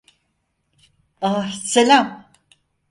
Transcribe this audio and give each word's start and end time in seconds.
Ah, 1.21 1.51
selam. 1.71 2.07